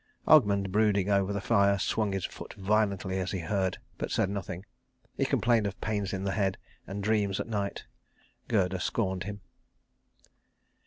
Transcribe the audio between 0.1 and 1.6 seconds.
Ogmund, brooding over the